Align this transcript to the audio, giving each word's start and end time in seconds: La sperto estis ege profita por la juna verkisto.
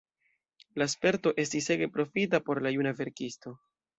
La 0.81 0.87
sperto 0.93 1.33
estis 1.43 1.69
ege 1.77 1.89
profita 1.97 2.41
por 2.47 2.63
la 2.67 2.75
juna 2.79 2.97
verkisto. 3.03 3.57